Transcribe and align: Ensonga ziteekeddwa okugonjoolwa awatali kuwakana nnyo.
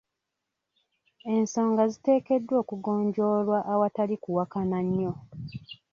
Ensonga 1.33 1.83
ziteekeddwa 1.91 2.55
okugonjoolwa 2.63 3.59
awatali 3.73 4.15
kuwakana 4.23 4.79
nnyo. 4.87 5.13